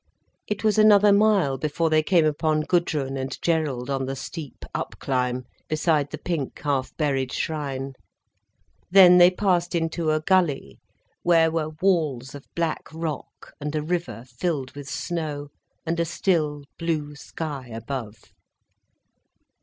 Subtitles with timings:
[0.47, 4.97] It was another mile before they came upon Gudrun and Gerald on the steep up
[4.97, 7.93] climb, beside the pink, half buried shrine.
[8.89, 10.79] Then they passed into a gulley,
[11.21, 15.49] where were walls of black rock and a river filled with snow,
[15.85, 18.17] and a still blue sky above.